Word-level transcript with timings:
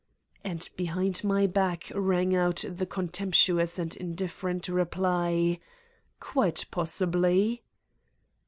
And 0.43 0.67
behind 0.75 1.23
my 1.23 1.45
back 1.45 1.91
rang 1.93 2.35
out 2.35 2.65
the 2.67 2.87
contemptuous 2.87 3.77
and 3.77 3.95
indifferent 3.95 4.67
reply:" 4.67 5.59
Quite 6.19 6.65
possibly." 6.71 7.61